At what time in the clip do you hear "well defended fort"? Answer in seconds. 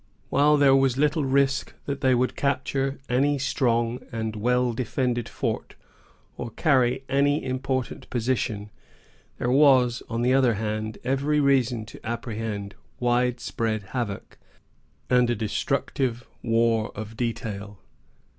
4.35-5.75